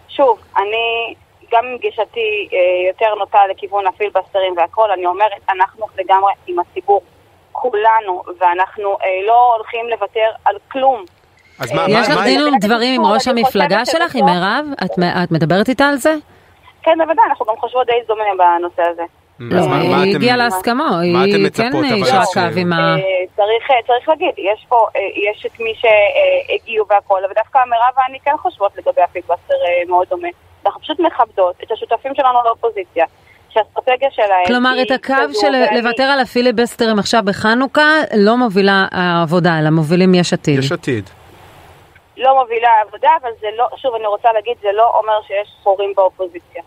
שוב, 0.09 0.39
אני, 0.57 1.15
גם 1.53 1.65
עם 1.67 1.77
גישתי 1.79 2.49
אה, 2.53 2.89
יותר 2.89 3.15
נוטה 3.19 3.39
לכיוון 3.51 3.87
הפילבסטרים 3.87 4.55
והכל, 4.57 4.91
אני 4.91 5.07
אומרת, 5.07 5.43
אנחנו 5.51 5.87
לגמרי 5.99 6.33
עם 6.47 6.57
הציבור. 6.59 7.03
כולנו, 7.61 8.23
ואנחנו 8.41 8.97
אה, 9.05 9.27
לא 9.27 9.55
הולכים 9.57 9.89
לוותר 9.89 10.27
על 10.45 10.57
כלום. 10.73 11.05
אז 11.61 11.73
מה, 11.73 11.85
יש 11.89 12.09
לך 12.09 12.23
דין 12.25 12.55
ודברים 12.55 13.01
עם 13.01 13.13
ראש 13.13 13.29
המפלגה 13.29 13.85
שלך, 13.85 14.15
עם 14.15 14.25
מירב? 14.25 14.67
את 15.25 15.31
מדברת 15.31 15.69
איתה 15.69 15.85
על 15.85 15.97
זה? 15.97 16.15
כן, 16.83 16.99
בוודאי, 16.99 17.25
אנחנו 17.29 17.47
גם 17.47 17.57
חושבות 17.57 17.87
די 17.87 17.93
דומה 18.09 18.25
בנושא 18.39 18.83
הזה. 18.83 19.03
לא, 19.41 19.61
היא 20.03 20.17
הגיעה 20.17 20.37
להסכמו, 20.37 20.99
היא 21.03 21.51
כן 21.57 21.71
אישה 21.95 22.23
קו 22.35 22.61
עם 22.61 22.73
ה... 22.73 22.97
צריך 23.87 24.09
להגיד, 24.09 24.35
יש 24.39 24.67
פה, 24.69 24.87
יש 25.31 25.47
את 25.47 25.61
מי 25.61 25.75
שהגיעו 25.75 26.87
והכל, 26.91 27.23
ודווקא 27.31 27.59
מירב 27.59 27.95
ואני 27.97 28.21
כן 28.21 28.37
חושבות 28.37 28.73
לגבי 28.77 29.03
הפיגבסטר 29.03 29.55
מאוד 29.89 30.07
דומה. 30.11 30.29
אנחנו 30.67 30.81
פשוט 30.81 31.01
מכבדות 31.01 31.55
את 31.63 31.73
השותפים 31.73 32.15
שלנו 32.15 32.39
לאופוזיציה. 32.45 33.07
שהאסטרטגיה 33.51 34.11
שלהם... 34.11 34.47
כלומר, 34.47 34.83
את 34.83 34.91
הקו 34.91 35.35
של 35.41 35.53
לוותר 35.77 36.03
על 36.03 36.21
הפיליבסטרים 36.21 36.99
עכשיו 36.99 37.23
בחנוכה 37.25 37.91
לא 38.17 38.37
מובילה 38.37 38.87
העבודה, 38.93 39.59
אלא 39.59 39.71
מובילים 39.71 40.15
יש 40.15 40.33
עתיד. 40.33 40.59
יש 40.59 40.73
עתיד. 40.73 41.11
לא 42.17 42.35
מובילה 42.43 42.69
העבודה, 42.79 43.11
אבל 43.23 43.31
זה 43.41 43.47
לא, 43.57 43.67
שוב, 43.77 43.95
אני 43.95 44.07
רוצה 44.07 44.33
להגיד, 44.33 44.55
זה 44.63 44.69
לא 44.73 44.93
אומר 44.95 45.23
שיש 45.27 45.49
חורים 45.63 45.93
באופוזיציה. 45.97 46.63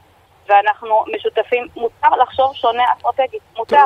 ואנחנו 0.49 1.03
משותפים, 1.15 1.67
מותר 1.75 2.09
לחשוב 2.21 2.53
שונה 2.53 2.83
אסטרטגית, 2.97 3.41
מותר. 3.57 3.77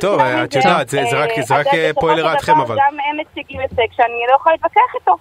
טוב, 0.00 0.20
את 0.20 0.54
יודעת, 0.54 0.88
זה 0.88 1.18
רק 1.50 1.66
פועל 1.94 2.16
לרעתכם 2.16 2.60
אבל. 2.60 2.76
גם 2.78 2.96
הם 3.10 3.16
מציגים 3.20 3.60
הישג 3.60 3.92
שאני 3.96 4.24
לא 4.30 4.34
יכולה 4.34 4.54
להתווכח 4.54 4.94
איתו. 4.94 5.16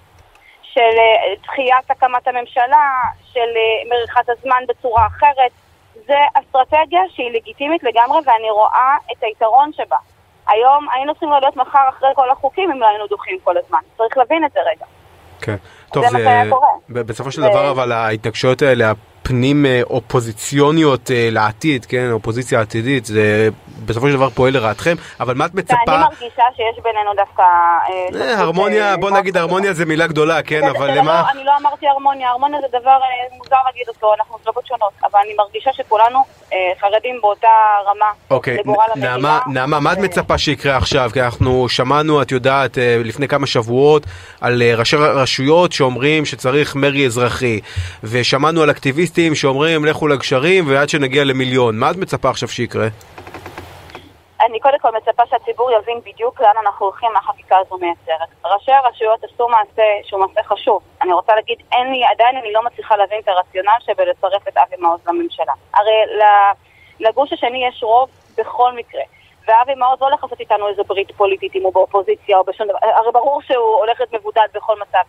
של 0.61 0.95
דחיית 1.43 1.91
הקמת 1.91 2.27
הממשלה, 2.27 2.89
של 3.33 3.49
מריחת 3.89 4.29
הזמן 4.29 4.63
בצורה 4.67 5.07
אחרת. 5.07 5.51
זה 6.09 6.15
אסטרטגיה 6.33 7.01
שהיא 7.15 7.31
לגיטימית 7.31 7.83
לגמרי 7.83 8.19
ואני 8.25 8.49
רואה 8.51 8.95
את 9.11 9.23
היתרון 9.23 9.71
שבה. 9.73 9.97
היום 10.47 10.87
היינו 10.93 11.13
צריכים 11.13 11.29
להיות 11.41 11.55
מחר 11.55 11.89
אחרי 11.89 12.09
כל 12.15 12.31
החוקים 12.31 12.71
אם 12.71 12.79
לא 12.79 12.87
היינו 12.87 13.07
דוחים 13.07 13.37
כל 13.43 13.57
הזמן. 13.57 13.79
צריך 13.97 14.17
להבין 14.17 14.45
את 14.45 14.51
זה 14.51 14.59
רגע. 14.59 14.85
כן. 15.41 15.55
טוב, 15.93 16.05
זה, 16.07 16.17
זה 16.87 17.03
בסופו 17.03 17.31
של 17.31 17.41
דבר 17.41 17.71
אבל 17.71 17.91
ההתנגשויות 17.91 18.61
האלה, 18.61 18.91
פנים 19.23 19.65
אה, 19.65 19.81
אופוזיציוניות 19.89 21.11
אה, 21.11 21.29
לעתיד, 21.31 21.85
כן, 21.85 22.11
אופוזיציה 22.11 22.61
עתידית, 22.61 23.05
זה 23.05 23.49
בסופו 23.85 24.07
של 24.07 24.15
דבר 24.15 24.29
פועל 24.29 24.53
לרעתכם, 24.53 24.95
אבל 25.19 25.33
מה 25.33 25.45
את 25.45 25.53
מצפה... 25.53 25.75
אני 25.87 25.97
מרגישה 25.97 26.43
שיש 26.55 26.83
בינינו 26.83 27.11
דווקא... 27.15 27.43
אה, 28.21 28.39
הרמוניה, 28.39 28.97
בוא 28.97 29.11
נגיד 29.11 29.37
הרמוניה 29.37 29.73
זה 29.73 29.85
מילה 29.85 30.07
גדולה, 30.07 30.41
כן, 30.41 30.63
אבל 30.63 30.97
למה... 30.97 31.23
אני 31.31 31.43
לא 31.43 31.51
אמרתי 31.61 31.87
הרמוניה, 31.87 32.29
הרמוניה 32.29 32.59
זה 32.61 32.79
דבר 32.79 32.97
מוזר 33.37 33.55
להגיד 33.65 33.87
אותו, 33.87 34.13
אנחנו 34.19 34.35
מפלגות 34.41 34.67
שונות, 34.67 34.93
אבל 35.03 35.19
אני 35.25 35.33
מרגישה 35.37 35.73
שכולנו 35.73 36.19
חרדים 36.81 37.19
באותה 37.21 37.47
רמה 37.87 38.05
אוקיי, 38.29 38.57
נעמה, 38.95 39.39
נעמה, 39.47 39.79
מה 39.79 39.93
את 39.93 39.97
מצפה 39.97 40.37
שיקרה 40.37 40.77
עכשיו? 40.77 41.09
כי 41.13 41.21
אנחנו 41.21 41.69
שמענו, 41.69 42.21
את 42.21 42.31
יודעת, 42.31 42.77
לפני 43.05 43.27
כמה 43.27 43.47
שבועות 43.47 44.03
על 44.41 44.63
ראשי 44.77 44.95
רשויות 44.95 45.71
שאומרים 45.71 46.25
שצריך 46.25 46.75
מרי 46.75 47.05
אזרחי, 47.05 47.59
ושמענו 48.03 48.61
על 48.61 48.71
אקטיביסטים 48.71 49.08
אקטיביסטים 49.09 49.35
שאומרים 49.35 49.85
לכו 49.85 50.07
לגשרים 50.07 50.63
ועד 50.67 50.89
שנגיע 50.89 51.23
למיליון. 51.23 51.79
מה 51.79 51.91
את 51.91 51.95
מצפה 51.95 52.29
עכשיו 52.29 52.49
שיקרה? 52.49 52.87
אני 54.41 54.59
קודם 54.59 54.79
כל 54.81 54.89
מצפה 54.97 55.23
שהציבור 55.29 55.71
יבין 55.71 55.99
בדיוק 56.05 56.41
לאן 56.41 56.53
אנחנו 56.65 56.85
הולכים 56.85 57.09
מהחקיקה 57.13 57.57
הזו 57.57 57.77
מייצרת. 57.77 58.29
ראשי 58.45 58.71
הרשויות 58.71 59.23
עשו 59.23 59.47
מעשה 59.47 59.83
שהוא 60.03 60.19
מעשה 60.21 60.43
חשוב. 60.43 60.81
אני 61.01 61.13
רוצה 61.13 61.35
להגיד, 61.35 61.57
אין 61.71 61.91
לי, 61.91 62.05
עדיין 62.05 62.37
אני 62.37 62.53
לא 62.53 62.63
מצליחה 62.63 62.97
להבין 62.97 63.19
את 63.19 63.27
הרציונל 63.27 63.79
שבלצרף 63.79 64.47
את 64.47 64.57
אבי 64.57 64.75
מעוז 64.79 64.99
לממשלה. 65.07 65.53
הרי 65.73 65.91
לגוש 66.99 67.33
השני 67.33 67.67
יש 67.67 67.83
רוב 67.83 68.09
בכל 68.37 68.71
מקרה. 68.75 69.01
ואבי 69.47 69.75
מעוז 69.75 70.01
לא 70.01 70.05
הולך 70.05 70.23
לעשות 70.23 70.39
איתנו 70.39 70.67
איזה 70.67 70.83
ברית 70.83 71.11
פוליטית 71.11 71.55
אם 71.55 71.63
הוא 71.63 71.73
באופוזיציה 71.73 72.37
או 72.37 72.43
בשום 72.43 72.67
דבר, 72.67 72.77
הרי 72.81 73.11
ברור 73.11 73.41
שהוא 73.41 73.75
הולך 73.79 73.99
להיות 73.99 74.13
מבודד 74.13 74.47
בכל 74.53 74.75
מצב. 74.81 75.03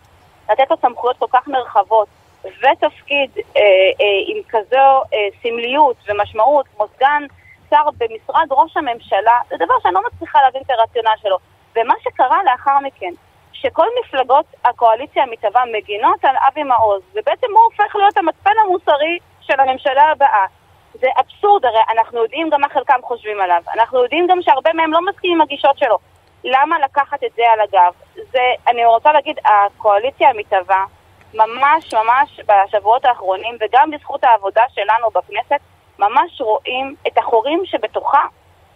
לתת 0.49 0.71
לו 0.71 0.77
סמכויות 0.81 1.17
כל 1.17 1.25
כך 1.33 1.47
נרחבות 1.47 2.07
ותפקיד 2.45 3.29
אה, 3.37 3.61
אה, 4.01 4.21
עם 4.27 4.37
כזו 4.49 5.03
אה, 5.13 5.27
סמליות 5.43 5.95
ומשמעות 6.07 6.65
כמו 6.75 6.87
סגן 6.95 7.23
שר 7.69 7.83
במשרד 7.97 8.47
ראש 8.51 8.77
הממשלה, 8.77 9.39
זה 9.49 9.55
דבר 9.55 9.73
שאני 9.83 9.93
לא 9.93 10.01
מצליחה 10.13 10.41
להבין 10.41 10.61
את 10.61 10.69
הרציונל 10.69 11.13
שלו. 11.21 11.37
ומה 11.75 11.93
שקרה 12.03 12.43
לאחר 12.43 12.79
מכן, 12.79 13.11
שכל 13.53 13.87
מפלגות 13.99 14.45
הקואליציה 14.65 15.23
המתהווה 15.23 15.63
מגינות 15.73 16.25
על 16.25 16.35
אבי 16.47 16.63
מעוז, 16.63 17.01
ובעצם 17.13 17.47
הוא 17.51 17.63
הופך 17.63 17.95
להיות 17.95 18.17
המצפן 18.17 18.51
המוסרי 18.65 19.19
של 19.41 19.59
הממשלה 19.59 20.03
הבאה. 20.11 20.45
זה 20.93 21.07
אבסורד, 21.19 21.65
הרי 21.65 21.79
אנחנו 21.97 22.23
יודעים 22.23 22.49
גם 22.49 22.61
מה 22.61 22.69
חלקם 22.69 22.99
חושבים 23.03 23.41
עליו. 23.41 23.61
אנחנו 23.73 24.03
יודעים 24.03 24.27
גם 24.27 24.41
שהרבה 24.41 24.73
מהם 24.73 24.93
לא 24.93 24.99
מסכימים 25.09 25.35
עם 25.35 25.41
הגישות 25.41 25.77
שלו. 25.77 25.97
למה 26.43 26.79
לקחת 26.79 27.23
את 27.23 27.31
זה 27.35 27.43
על 27.53 27.59
הגב? 27.61 27.93
זה, 28.15 28.41
אני 28.67 28.85
רוצה 28.85 29.11
להגיד, 29.11 29.39
הקואליציה 29.45 30.29
המתהווה, 30.29 30.85
ממש 31.33 31.93
ממש 31.93 32.39
בשבועות 32.47 33.05
האחרונים, 33.05 33.57
וגם 33.61 33.91
בזכות 33.91 34.23
העבודה 34.23 34.63
שלנו 34.73 35.09
בכנסת, 35.09 35.61
ממש 35.99 36.41
רואים 36.41 36.95
את 37.07 37.17
החורים 37.17 37.61
שבתוכה. 37.65 38.25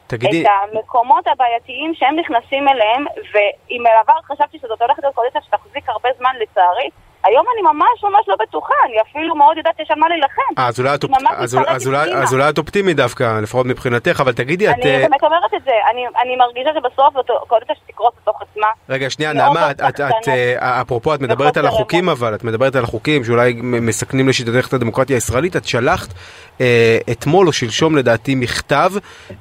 תגידי... 0.07 0.43
את 0.43 0.47
המקומות 0.73 1.27
הבעייתיים 1.27 1.93
שהם 1.95 2.15
נכנסים 2.19 2.67
אליהם, 2.67 3.05
ואם 3.33 3.83
בעבר 3.83 4.21
חשבתי 4.23 4.59
שזאת 4.59 4.81
הולכת 4.81 5.03
להיות 5.03 5.15
קואליציה 5.15 5.41
שתחזיק 5.41 5.89
הרבה 5.89 6.09
זמן 6.17 6.35
לצערי, 6.39 6.89
היום 7.25 7.45
אני 7.53 7.61
ממש 7.61 8.03
ממש 8.03 8.25
לא 8.27 8.35
בטוחה, 8.39 8.73
אני 8.85 9.01
אפילו 9.01 9.35
מאוד 9.35 9.57
יודעת 9.57 9.73
שיש 9.77 9.91
על 9.91 9.99
מה 9.99 10.09
להילחם. 10.09 10.41
אה, 10.57 10.67
אז 10.67 10.79
אולי 10.79 10.95
את, 10.95 11.03
אופ... 11.03 11.11
אולי, 12.31 12.51
אופטימית 12.57 12.97
דווקא, 12.97 13.39
לפחות 13.41 13.65
מבחינתך, 13.65 14.19
אבל 14.21 14.33
תגידי, 14.33 14.69
את... 14.69 14.73
אני 14.73 14.83
באמת 14.83 15.23
אומרת 15.23 15.53
את 15.55 15.63
זה, 15.65 15.71
אני, 15.91 16.05
אני 16.21 16.35
מרגישה 16.35 16.69
שבסוף 16.75 17.13
זאת 17.13 17.25
קואליציה 17.47 17.75
שתקרוס 17.75 18.13
בתוך 18.21 18.41
עצמה. 18.41 18.67
רגע, 18.89 19.09
שנייה, 19.09 19.33
נעמה, 19.33 19.71
את, 19.71 19.81
את, 19.81 20.01
את, 20.01 20.27
אה, 20.27 20.81
אפרופו, 20.81 21.15
את 21.15 21.21
מדברת 21.21 21.57
על 21.57 21.65
החוקים 21.65 22.09
אבל, 22.09 22.35
את 22.35 22.43
מדברת 22.43 22.75
על 22.75 22.83
החוקים 22.83 23.23
שאולי 23.23 23.53
מסכנים 23.61 24.29
לשיטתך 24.29 24.67
את 24.67 24.73
הדמוקרטיה 24.73 25.17
הישראלית, 25.17 25.55
את 25.55 25.65
שלחת 25.65 26.13
אה, 26.61 26.97
אתמול 27.11 27.47
או 27.47 27.53
שלשום 27.53 27.97
לדעתי 27.97 28.35
מכתב 28.35 28.91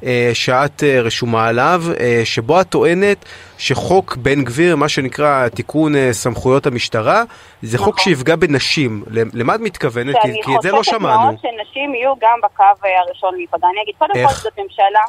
אה, 0.04 0.30
שאת 0.34 0.82
אה, 0.82 1.00
רשומה 1.00 1.46
עליו, 1.48 1.82
אה, 2.00 2.20
שבו 2.24 2.60
את 2.60 2.68
טוענת 2.68 3.24
שחוק 3.58 4.16
בן 4.16 4.44
גביר, 4.44 4.76
מה 4.76 4.88
שנקרא 4.88 5.48
תיקון 5.48 5.96
אה, 5.96 6.12
סמכויות 6.12 6.66
המשטרה, 6.66 7.22
זה 7.62 7.73
נכון. 7.74 7.86
חוק 7.86 8.00
שיפגע 8.00 8.36
בנשים. 8.36 9.04
למה 9.34 9.54
את 9.54 9.60
מתכוונת? 9.60 10.16
כי, 10.22 10.42
כי 10.42 10.56
את 10.56 10.62
זה 10.62 10.72
לא 10.72 10.82
שמענו. 10.82 11.28
אני 11.28 11.36
חושבת 11.36 11.52
מאוד 11.52 11.64
שנשים 11.66 11.94
יהיו 11.94 12.12
גם 12.18 12.38
בקו 12.42 12.62
אה, 12.84 13.00
הראשון 13.00 13.34
להיפגע. 13.34 13.68
אני 13.68 13.82
אגיד, 13.82 13.94
קודם 13.98 14.14
כל 14.14 14.32
זאת 14.32 14.58
ממשלה 14.58 15.04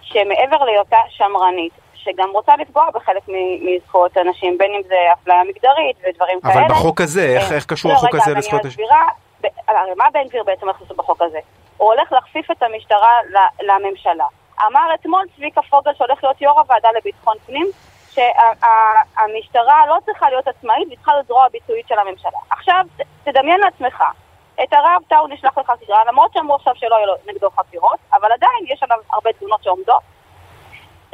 שמעבר 0.00 0.64
להיותה 0.64 0.96
שמרנית, 1.08 1.72
שגם 1.94 2.28
רוצה 2.32 2.56
לפגוע 2.56 2.90
בחלק 2.94 3.22
מזכויות 3.62 4.16
הנשים, 4.16 4.58
בין 4.58 4.70
אם 4.76 4.80
זה 4.88 4.94
אפליה 5.12 5.42
מגדרית 5.44 5.96
ודברים 6.08 6.38
אבל 6.44 6.52
כאלה. 6.52 6.66
אבל 6.66 6.74
בחוק 6.74 7.00
הזה, 7.00 7.26
איך, 7.36 7.52
איך 7.52 7.66
קשור 7.66 7.90
לא, 7.90 7.96
החוק 7.96 8.14
רגע, 8.14 8.24
הזה 8.24 8.34
לזכויות 8.34 8.64
הנשים? 8.64 8.84
הרי 9.68 9.90
מה 9.96 10.04
בן 10.12 10.28
גביר 10.28 10.42
בעצם 10.44 10.66
הולך 10.66 10.80
לעשות 10.80 10.96
בחוק 10.96 11.22
הזה? 11.22 11.38
הוא 11.76 11.92
הולך 11.92 12.12
להכפיף 12.12 12.50
את 12.50 12.62
המשטרה 12.62 13.10
לממשלה. 13.60 14.24
אמר 14.66 14.94
אתמול 14.94 15.24
צביקה 15.36 15.60
פוגל 15.62 15.90
שהולך 15.98 16.24
להיות 16.24 16.40
יו"ר 16.40 16.60
הוועדה 16.60 16.88
לביטחון 16.98 17.36
פנים, 17.46 17.66
שהמשטרה 18.16 19.86
לא 19.86 19.96
צריכה 20.04 20.30
להיות 20.30 20.48
עצמאית, 20.48 20.88
היא 20.88 20.96
צריכה 20.96 21.12
להיות 21.12 21.26
זרוע 21.26 21.48
ביצועית 21.52 21.88
של 21.88 21.98
הממשלה. 21.98 22.38
עכשיו, 22.50 22.84
תדמיין 23.24 23.60
לעצמך, 23.60 24.02
את 24.62 24.72
הרב 24.72 25.02
טאו 25.08 25.26
נשלח 25.26 25.58
לחקירה, 25.58 25.98
למרות 26.08 26.32
שאמרו 26.32 26.54
עכשיו 26.54 26.72
שלא 26.76 26.96
יהיו 26.96 27.14
נגדו 27.26 27.50
חקירות, 27.50 27.98
אבל 28.12 28.32
עדיין 28.32 28.64
יש 28.66 28.82
עליו 28.82 28.98
הרבה 29.12 29.30
תלונות 29.32 29.62
שעומדות. 29.62 30.02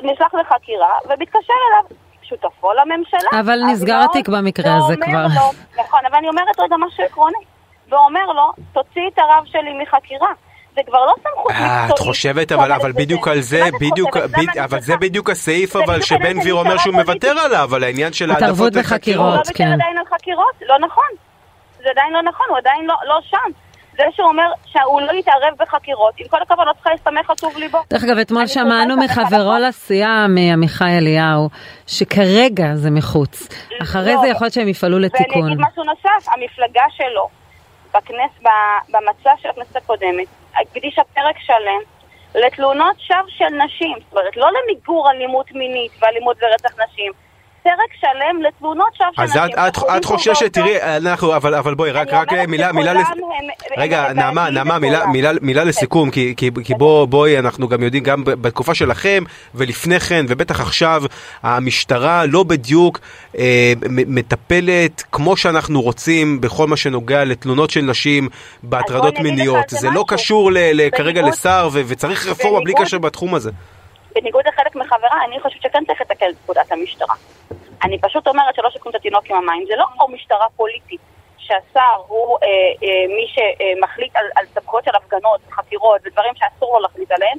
נשלח 0.03 0.35
לחקירה 0.35 0.99
ומתקשר 1.09 1.55
אליו 1.69 1.99
שותפו 2.23 2.73
לממשלה. 2.73 3.41
אבל 3.41 3.59
נסגר 3.73 4.01
התיק 4.05 4.29
במקרה 4.29 4.77
הזה 4.77 4.95
כבר. 4.97 5.27
לו, 5.35 5.83
נכון, 5.83 6.01
אבל 6.07 6.17
אני 6.17 6.29
אומרת 6.29 6.61
רגע 6.61 6.77
משהו 6.77 7.05
עקרוני. 7.05 7.45
ואומר 7.89 8.27
לו, 8.27 8.53
תוציא 8.73 9.09
את 9.09 9.19
הרב 9.19 9.45
שלי 9.47 9.83
מחקירה. 9.83 10.33
זה 10.75 10.81
כבר 10.87 11.07
לא 11.07 11.15
סמכות 11.23 11.51
מקצועית. 11.51 11.71
אה, 11.71 11.89
את 11.95 11.99
חושבת, 11.99 12.53
אבל, 12.53 12.73
אבל 12.73 12.93
בדיוק 12.93 13.29
על 13.29 13.41
זה, 13.41 13.63
בדיוק, 13.81 14.17
אבל 14.65 14.81
זה 14.81 14.97
בדיוק 14.97 15.31
הסעיף, 15.31 15.77
אבל 15.77 16.03
שבן 16.03 16.41
גביר 16.41 16.55
אומר 16.55 16.79
שהוא 16.79 16.95
מוותר 16.95 17.39
עליו, 17.45 17.75
על 17.75 17.85
העניין 17.85 18.13
של 18.13 18.31
העדפות 18.31 18.73
בחקירות, 18.73 19.49
כן. 19.55 19.65
הוא 19.65 19.71
לא 19.71 19.75
עדיין 19.75 19.99
על 19.99 20.05
חקירות, 20.15 20.55
לא 20.69 20.79
נכון. 20.79 21.11
זה 21.83 21.91
עדיין 21.91 22.13
לא 22.13 22.23
נכון, 22.23 22.47
הוא 22.49 22.59
עדיין 22.59 22.87
לא, 22.87 22.95
לא 23.09 23.19
שם. 23.31 23.51
זה 23.97 24.03
שהוא 24.13 24.29
אומר 24.29 24.47
שהוא 24.67 25.01
לא 25.01 25.13
יתערב 25.13 25.55
בחקירות, 25.59 26.15
עם 26.19 26.29
כל 26.29 26.43
הכבוד 26.43 26.67
לא 26.67 26.73
צריכה 26.73 26.91
להסתמך 26.91 27.31
על 27.31 27.37
טוב 27.37 27.57
ליבו. 27.57 27.79
דרך 27.91 28.05
אגב, 28.05 28.19
אתמול 28.19 28.47
שמענו 28.47 28.97
מחברו 28.97 29.55
לסיעה, 29.69 30.27
מעמיחי 30.29 30.99
אליהו, 30.99 31.49
שכרגע 31.87 32.75
זה 32.75 32.91
מחוץ. 32.91 33.49
אחרי 33.83 34.15
זה 34.21 34.27
יכול 34.29 34.45
להיות 34.45 34.55
שהם 34.55 34.69
יפעלו 34.69 34.99
לתיקון. 34.99 35.43
ואני 35.43 35.55
אגיד 35.55 35.67
משהו 35.71 35.85
נוסף, 35.85 36.29
המפלגה 36.33 36.85
שלו, 36.91 37.29
במצע 38.89 39.31
של 39.43 39.49
הכנסת 39.49 39.77
הקודמת, 39.77 40.27
הקדישה 40.61 41.03
פרק 41.15 41.37
שלם 41.39 41.81
לתלונות 42.35 43.01
שווא 43.01 43.29
של 43.29 43.49
נשים, 43.65 43.97
זאת 44.05 44.13
אומרת, 44.13 44.37
לא 44.37 44.49
למיגור 44.53 45.11
אלימות 45.11 45.53
מינית 45.53 45.93
ואלימות 46.01 46.37
ורצח 46.43 46.75
נשים, 46.89 47.13
פרק 47.63 47.93
שלם 48.01 48.43
לתלונות 48.43 48.95
שווא 48.95 49.09
של 49.17 49.23
נשים. 49.23 49.41
אז 49.43 49.69
את, 49.69 49.79
את 49.97 50.05
חוששת, 50.05 50.53
תראי, 50.53 50.83
אנחנו, 50.83 51.37
אבל, 51.37 51.55
אבל 51.55 51.75
בואי, 51.75 51.91
רק, 51.91 52.09
רק 52.13 52.33
מילה, 52.49 52.73
מילה, 52.73 52.93
לס... 52.93 53.07
רגע, 53.77 54.13
נעמה, 54.13 54.51
נעמה, 54.51 54.79
מילה, 54.79 55.07
מילה, 55.07 55.31
מילה 55.43 55.65
לסיכום, 55.65 56.11
כי, 56.11 56.35
כי, 56.37 56.51
כי 56.65 56.75
בוא, 56.75 57.07
בואי, 57.07 57.39
אנחנו 57.39 57.69
גם 57.69 57.83
יודעים, 57.83 58.03
גם 58.03 58.25
בתקופה 58.25 58.75
שלכם, 58.75 59.25
ולפני 59.55 60.01
כן, 60.01 60.25
ובטח 60.29 60.61
עכשיו, 60.61 61.03
המשטרה 61.43 62.27
לא 62.27 62.43
בדיוק 62.43 63.01
אה, 63.39 63.73
מטפלת 63.89 65.03
כמו 65.13 65.37
שאנחנו 65.37 65.83
רוצים 65.83 66.41
בכל 66.41 66.67
מה 66.67 66.77
שנוגע 66.77 67.25
לתלונות 67.25 67.71
של 67.71 67.81
נשים 67.81 68.29
בהטרדות 68.63 69.19
מיניות. 69.19 69.69
זה 69.69 69.91
לא 69.91 70.05
קשור 70.09 70.51
כרגע 70.97 71.23
לשר, 71.23 71.69
וצריך 71.73 72.27
רפורמה 72.27 72.61
בלי 72.61 72.73
קשר 72.77 72.99
בתחום 72.99 73.35
הזה. 73.35 73.51
בניגוד 74.15 74.47
לחלק 74.49 74.77
מחבריי, 74.77 75.25
אני 75.25 75.41
חושבת 75.41 75.63
שכן 75.63 75.85
צריך 75.85 76.01
לתקן 76.01 76.27
את 76.31 76.37
פקודת 76.37 76.73
המשטרה. 76.73 77.15
אני 77.85 77.99
פשוט 77.99 78.29
אומרת 78.29 78.55
שלא 78.55 78.71
שוקלים 78.71 78.91
את 78.91 78.95
התינוק 78.95 79.25
עם 79.31 79.37
המים. 79.37 79.65
זה 79.67 79.77
לא 79.77 79.85
כמו 79.95 80.09
משטרה 80.09 80.47
פוליטית, 80.57 81.01
שהשר 81.39 81.95
הוא 82.07 82.39
אה, 82.43 82.49
אה, 82.49 83.07
מי 83.09 83.27
שמחליט 83.35 84.17
על, 84.17 84.27
על 84.37 84.47
סמכויות 84.55 84.85
של 84.85 84.97
הפגנות, 84.97 85.41
חקירות 85.51 86.01
ודברים 86.05 86.33
שאסור 86.35 86.73
לו 86.73 86.81
להחליט 86.81 87.13
עליהם, 87.13 87.39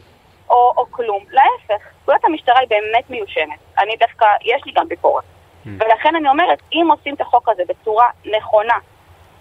או, 0.49 0.73
או 0.77 0.85
כלום. 0.91 1.23
להפך, 1.29 1.83
פקודת 2.01 2.25
המשטרה 2.25 2.59
היא 2.59 2.69
באמת 2.69 3.09
מיושנת. 3.09 3.59
אני 3.79 3.95
דווקא, 3.99 4.25
יש 4.41 4.61
לי 4.65 4.71
גם 4.71 4.87
ביקורת. 4.87 5.23
Mm. 5.23 5.69
ולכן 5.79 6.15
אני 6.15 6.29
אומרת, 6.29 6.59
אם 6.73 6.87
עושים 6.91 7.15
את 7.15 7.21
החוק 7.21 7.49
הזה 7.49 7.63
בצורה 7.67 8.09
נכונה, 8.37 8.77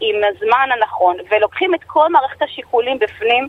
עם 0.00 0.16
הזמן 0.24 0.68
הנכון, 0.72 1.16
ולוקחים 1.30 1.74
את 1.74 1.84
כל 1.86 2.08
מערכת 2.08 2.42
השיקולים 2.42 2.98
בפנים, 2.98 3.48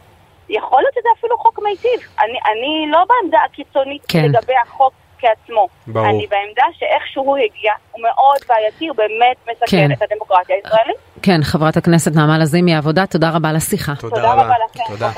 יכול 0.50 0.82
להיות 0.82 0.94
שזה 0.94 1.10
אפילו 1.20 1.38
חוק 1.38 1.60
מיטיב. 1.64 2.08
אני, 2.20 2.40
אני 2.52 2.92
לא 2.92 3.04
בעמדה 3.08 3.40
הקיצונית 3.46 4.02
כן. 4.08 4.26
לגבי 4.26 4.54
החוק 4.64 4.94
כעצמו. 5.20 5.68
ברור. 5.88 6.06
אני 6.06 6.28
בעמדה 6.30 6.64
שאיך 6.74 7.08
שהוא 7.08 7.38
הגיע 7.38 7.74
הוא 7.92 8.02
מאוד 8.02 8.38
בעייתי, 8.48 8.88
הוא 8.88 8.98
באמת 8.98 9.38
מסכן 9.44 9.88
כן. 9.88 9.92
את 9.92 10.02
הדמוקרטיה 10.02 10.56
הישראלית. 10.56 10.98
כן, 11.22 11.44
חברת 11.44 11.78
הכנסת 11.78 12.16
נעמה 12.16 12.38
לזימי, 12.38 12.76
עבודה, 12.76 13.06
תודה 13.06 13.30
רבה 13.30 13.50
על 13.50 13.56
השיחה. 13.56 13.94
תודה, 14.00 14.16
תודה 14.16 14.34
רבה 14.34 14.56
לכם. 14.66 14.84
תודה. 14.88 15.10